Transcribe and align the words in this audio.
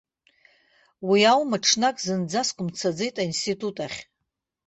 Уи 1.09 1.21
аума 1.31 1.57
ҽнак 1.65 1.97
зынӡаск 2.05 2.57
умцаӡеит 2.61 3.15
аинститут 3.21 3.77
ахь. 3.85 3.99